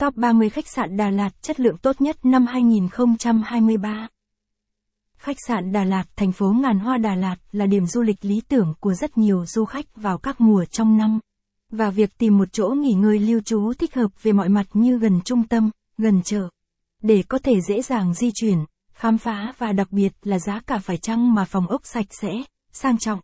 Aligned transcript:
Top 0.00 0.16
30 0.16 0.50
khách 0.50 0.68
sạn 0.68 0.96
Đà 0.96 1.10
Lạt 1.10 1.42
chất 1.42 1.60
lượng 1.60 1.76
tốt 1.76 2.00
nhất 2.00 2.16
năm 2.24 2.46
2023. 2.46 4.08
Khách 5.18 5.36
sạn 5.46 5.72
Đà 5.72 5.84
Lạt, 5.84 6.04
thành 6.16 6.32
phố 6.32 6.52
ngàn 6.62 6.78
hoa 6.78 6.98
Đà 6.98 7.14
Lạt 7.14 7.36
là 7.52 7.66
điểm 7.66 7.86
du 7.86 8.02
lịch 8.02 8.24
lý 8.24 8.40
tưởng 8.48 8.74
của 8.80 8.94
rất 8.94 9.18
nhiều 9.18 9.46
du 9.46 9.64
khách 9.64 9.96
vào 9.96 10.18
các 10.18 10.40
mùa 10.40 10.64
trong 10.64 10.96
năm. 10.96 11.20
Và 11.70 11.90
việc 11.90 12.18
tìm 12.18 12.38
một 12.38 12.52
chỗ 12.52 12.68
nghỉ 12.68 12.92
ngơi 12.92 13.18
lưu 13.18 13.40
trú 13.40 13.72
thích 13.78 13.94
hợp 13.94 14.22
về 14.22 14.32
mọi 14.32 14.48
mặt 14.48 14.66
như 14.72 14.98
gần 14.98 15.20
trung 15.24 15.48
tâm, 15.48 15.70
gần 15.98 16.22
chợ. 16.22 16.48
Để 17.02 17.22
có 17.28 17.38
thể 17.38 17.60
dễ 17.68 17.82
dàng 17.82 18.14
di 18.14 18.30
chuyển, 18.34 18.58
khám 18.92 19.18
phá 19.18 19.52
và 19.58 19.72
đặc 19.72 19.92
biệt 19.92 20.12
là 20.22 20.38
giá 20.38 20.60
cả 20.66 20.78
phải 20.78 20.96
chăng 20.96 21.34
mà 21.34 21.44
phòng 21.44 21.66
ốc 21.66 21.80
sạch 21.84 22.06
sẽ, 22.10 22.32
sang 22.72 22.98
trọng. 22.98 23.20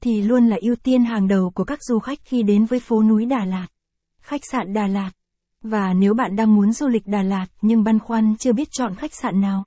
Thì 0.00 0.22
luôn 0.22 0.46
là 0.46 0.56
ưu 0.60 0.76
tiên 0.76 1.04
hàng 1.04 1.28
đầu 1.28 1.50
của 1.54 1.64
các 1.64 1.78
du 1.82 1.98
khách 1.98 2.18
khi 2.24 2.42
đến 2.42 2.64
với 2.64 2.80
phố 2.80 3.02
núi 3.02 3.26
Đà 3.26 3.44
Lạt. 3.44 3.66
Khách 4.20 4.42
sạn 4.52 4.72
Đà 4.72 4.86
Lạt 4.86 5.10
và 5.62 5.94
nếu 5.94 6.14
bạn 6.14 6.36
đang 6.36 6.54
muốn 6.54 6.72
du 6.72 6.88
lịch 6.88 7.06
Đà 7.06 7.22
Lạt 7.22 7.46
nhưng 7.62 7.84
băn 7.84 7.98
khoăn 7.98 8.36
chưa 8.36 8.52
biết 8.52 8.68
chọn 8.70 8.94
khách 8.94 9.14
sạn 9.14 9.40
nào, 9.40 9.64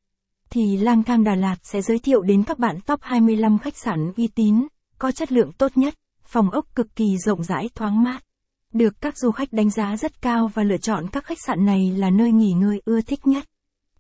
thì 0.50 0.78
Lang 0.78 1.04
thang 1.04 1.24
Đà 1.24 1.36
Lạt 1.36 1.56
sẽ 1.64 1.82
giới 1.82 2.00
thiệu 2.00 2.22
đến 2.22 2.44
các 2.44 2.60
bạn 2.60 2.80
top 2.86 3.00
25 3.02 3.58
khách 3.58 3.78
sạn 3.78 4.12
uy 4.18 4.28
tín, 4.28 4.68
có 5.00 5.12
chất 5.12 5.32
lượng 5.32 5.52
tốt 5.52 5.72
nhất, 5.76 5.94
phòng 6.24 6.50
ốc 6.50 6.66
cực 6.76 6.96
kỳ 6.96 7.06
rộng 7.26 7.44
rãi 7.44 7.70
thoáng 7.76 8.04
mát. 8.04 8.24
Được 8.74 9.02
các 9.02 9.18
du 9.18 9.32
khách 9.32 9.54
đánh 9.54 9.70
giá 9.70 9.98
rất 9.98 10.22
cao 10.22 10.52
và 10.54 10.64
lựa 10.64 10.78
chọn 10.78 11.08
các 11.12 11.26
khách 11.26 11.42
sạn 11.46 11.66
này 11.66 11.92
là 11.96 12.10
nơi 12.10 12.32
nghỉ 12.32 12.52
ngơi 12.52 12.82
ưa 12.86 13.02
thích 13.02 13.28
nhất. 13.28 13.46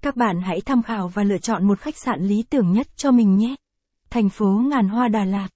Các 0.02 0.16
bạn 0.16 0.42
hãy 0.42 0.62
tham 0.62 0.84
khảo 0.84 1.08
và 1.08 1.24
lựa 1.24 1.38
chọn 1.38 1.68
một 1.68 1.80
khách 1.80 1.98
sạn 1.98 2.22
lý 2.22 2.44
tưởng 2.50 2.72
nhất 2.72 2.88
cho 2.96 3.12
mình 3.12 3.38
nhé. 3.38 3.56
Thành 4.10 4.30
phố 4.30 4.62
ngàn 4.70 4.90
hoa 4.90 5.08
Đà 5.08 5.26
Lạt. 5.26 5.48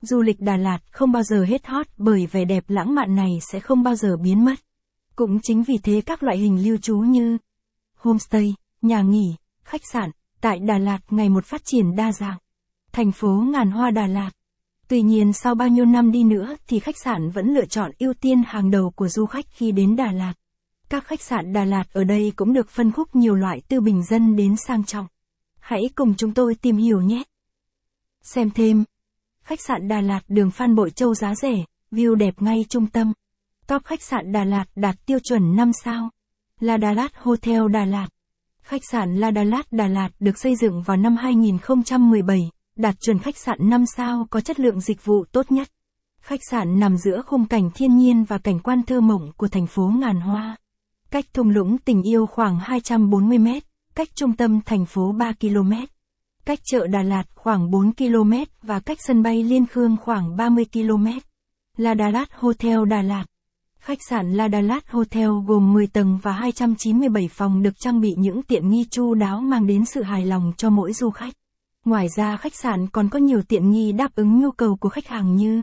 Du 0.00 0.22
lịch 0.22 0.40
Đà 0.40 0.56
Lạt 0.56 0.78
không 0.90 1.12
bao 1.12 1.22
giờ 1.22 1.44
hết 1.44 1.66
hot 1.66 1.86
bởi 1.96 2.26
vẻ 2.26 2.44
đẹp 2.44 2.64
lãng 2.68 2.94
mạn 2.94 3.14
này 3.14 3.30
sẽ 3.52 3.60
không 3.60 3.82
bao 3.82 3.94
giờ 3.94 4.16
biến 4.16 4.44
mất. 4.44 4.54
Cũng 5.18 5.40
chính 5.42 5.62
vì 5.62 5.78
thế 5.78 6.00
các 6.06 6.22
loại 6.22 6.38
hình 6.38 6.64
lưu 6.64 6.76
trú 6.76 6.98
như 6.98 7.38
homestay, 7.96 8.54
nhà 8.82 9.02
nghỉ, 9.02 9.34
khách 9.64 9.80
sạn 9.92 10.10
tại 10.40 10.58
Đà 10.58 10.78
Lạt 10.78 10.98
ngày 11.10 11.28
một 11.28 11.44
phát 11.44 11.62
triển 11.64 11.96
đa 11.96 12.12
dạng. 12.12 12.38
Thành 12.92 13.12
phố 13.12 13.28
ngàn 13.28 13.70
hoa 13.70 13.90
Đà 13.90 14.06
Lạt. 14.06 14.30
Tuy 14.88 15.02
nhiên 15.02 15.32
sau 15.32 15.54
bao 15.54 15.68
nhiêu 15.68 15.84
năm 15.84 16.12
đi 16.12 16.24
nữa 16.24 16.56
thì 16.66 16.78
khách 16.78 16.98
sạn 17.04 17.30
vẫn 17.30 17.54
lựa 17.54 17.66
chọn 17.66 17.90
ưu 17.98 18.14
tiên 18.14 18.42
hàng 18.46 18.70
đầu 18.70 18.90
của 18.90 19.08
du 19.08 19.26
khách 19.26 19.44
khi 19.50 19.72
đến 19.72 19.96
Đà 19.96 20.12
Lạt. 20.12 20.34
Các 20.88 21.04
khách 21.04 21.22
sạn 21.22 21.52
Đà 21.52 21.64
Lạt 21.64 21.84
ở 21.92 22.04
đây 22.04 22.32
cũng 22.36 22.52
được 22.52 22.68
phân 22.68 22.92
khúc 22.92 23.16
nhiều 23.16 23.34
loại 23.34 23.62
từ 23.68 23.80
bình 23.80 24.02
dân 24.04 24.36
đến 24.36 24.56
sang 24.66 24.84
trọng. 24.84 25.06
Hãy 25.60 25.90
cùng 25.94 26.14
chúng 26.14 26.34
tôi 26.34 26.54
tìm 26.54 26.76
hiểu 26.76 27.00
nhé. 27.00 27.22
Xem 28.22 28.50
thêm. 28.50 28.84
Khách 29.42 29.60
sạn 29.60 29.88
Đà 29.88 30.00
Lạt 30.00 30.20
đường 30.28 30.50
Phan 30.50 30.74
Bội 30.74 30.90
Châu 30.90 31.14
giá 31.14 31.34
rẻ, 31.34 31.64
view 31.92 32.14
đẹp 32.14 32.42
ngay 32.42 32.64
trung 32.68 32.86
tâm. 32.86 33.12
Top 33.68 33.84
khách 33.84 34.02
sạn 34.02 34.32
Đà 34.32 34.44
Lạt 34.44 34.64
đạt 34.76 34.96
tiêu 35.06 35.18
chuẩn 35.18 35.56
5 35.56 35.70
sao. 35.84 36.10
La 36.60 36.76
Đà 36.76 36.92
Lạt 36.92 37.12
Hotel 37.16 37.62
Đà 37.72 37.84
Lạt. 37.84 38.08
Khách 38.62 38.82
sạn 38.90 39.16
La 39.16 39.30
Đà 39.30 39.42
Lạt 39.42 39.66
Đà 39.70 39.86
Lạt 39.86 40.08
được 40.20 40.38
xây 40.38 40.56
dựng 40.56 40.82
vào 40.82 40.96
năm 40.96 41.16
2017, 41.16 42.50
đạt 42.76 43.00
chuẩn 43.00 43.18
khách 43.18 43.36
sạn 43.36 43.58
5 43.60 43.84
sao 43.96 44.26
có 44.30 44.40
chất 44.40 44.60
lượng 44.60 44.80
dịch 44.80 45.04
vụ 45.04 45.24
tốt 45.32 45.52
nhất. 45.52 45.68
Khách 46.20 46.40
sạn 46.50 46.80
nằm 46.80 46.96
giữa 46.96 47.22
khung 47.26 47.46
cảnh 47.46 47.70
thiên 47.74 47.96
nhiên 47.96 48.24
và 48.24 48.38
cảnh 48.38 48.58
quan 48.58 48.82
thơ 48.82 49.00
mộng 49.00 49.32
của 49.36 49.48
thành 49.48 49.66
phố 49.66 49.92
ngàn 50.00 50.20
hoa. 50.20 50.56
Cách 51.10 51.24
thung 51.34 51.50
lũng 51.50 51.78
tình 51.78 52.02
yêu 52.02 52.26
khoảng 52.26 52.58
240 52.60 53.38
mét, 53.38 53.62
cách 53.94 54.08
trung 54.14 54.36
tâm 54.36 54.60
thành 54.66 54.86
phố 54.86 55.12
3 55.12 55.32
km. 55.40 55.72
Cách 56.44 56.58
chợ 56.64 56.86
Đà 56.86 57.02
Lạt 57.02 57.24
khoảng 57.34 57.70
4 57.70 57.92
km 57.92 58.32
và 58.62 58.80
cách 58.80 58.98
sân 59.00 59.22
bay 59.22 59.42
Liên 59.42 59.66
Khương 59.66 59.96
khoảng 59.96 60.36
30 60.36 60.64
km. 60.72 61.06
La 61.76 61.94
Đà 61.94 62.08
Lạt 62.08 62.28
Hotel 62.32 62.78
Đà 62.88 63.02
Lạt 63.02 63.24
Khách 63.80 63.98
sạn 64.08 64.32
La 64.32 64.48
Dalat 64.48 64.88
Hotel 64.88 65.28
gồm 65.46 65.72
10 65.72 65.86
tầng 65.86 66.18
và 66.22 66.32
297 66.32 67.28
phòng 67.28 67.62
được 67.62 67.78
trang 67.78 68.00
bị 68.00 68.14
những 68.18 68.42
tiện 68.42 68.68
nghi 68.68 68.84
chu 68.90 69.14
đáo 69.14 69.40
mang 69.40 69.66
đến 69.66 69.84
sự 69.84 70.02
hài 70.02 70.26
lòng 70.26 70.52
cho 70.56 70.70
mỗi 70.70 70.92
du 70.92 71.10
khách. 71.10 71.34
Ngoài 71.84 72.08
ra 72.16 72.36
khách 72.36 72.54
sạn 72.54 72.86
còn 72.88 73.08
có 73.08 73.18
nhiều 73.18 73.42
tiện 73.42 73.70
nghi 73.70 73.92
đáp 73.92 74.14
ứng 74.14 74.40
nhu 74.40 74.50
cầu 74.50 74.76
của 74.76 74.88
khách 74.88 75.06
hàng 75.06 75.36
như 75.36 75.62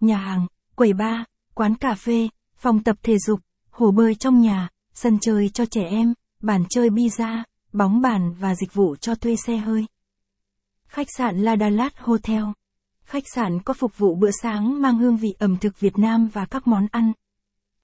nhà 0.00 0.16
hàng, 0.16 0.46
quầy 0.74 0.92
bar, 0.92 1.20
quán 1.54 1.74
cà 1.74 1.94
phê, 1.94 2.28
phòng 2.56 2.82
tập 2.82 2.96
thể 3.02 3.18
dục, 3.18 3.40
hồ 3.70 3.90
bơi 3.90 4.14
trong 4.14 4.40
nhà, 4.40 4.68
sân 4.94 5.18
chơi 5.20 5.48
cho 5.48 5.66
trẻ 5.66 5.84
em, 5.90 6.14
bàn 6.42 6.64
chơi 6.70 6.90
pizza, 6.90 7.42
bóng 7.72 8.00
bàn 8.00 8.34
và 8.40 8.54
dịch 8.54 8.74
vụ 8.74 8.96
cho 8.96 9.14
thuê 9.14 9.36
xe 9.46 9.56
hơi. 9.56 9.86
Khách 10.86 11.06
sạn 11.16 11.38
La 11.38 11.56
Dalat 11.56 11.98
Hotel 11.98 12.44
Khách 13.04 13.24
sạn 13.34 13.62
có 13.62 13.74
phục 13.74 13.98
vụ 13.98 14.14
bữa 14.14 14.30
sáng 14.42 14.82
mang 14.82 14.98
hương 14.98 15.16
vị 15.16 15.28
ẩm 15.38 15.56
thực 15.56 15.80
Việt 15.80 15.98
Nam 15.98 16.28
và 16.32 16.44
các 16.44 16.66
món 16.66 16.86
ăn, 16.90 17.12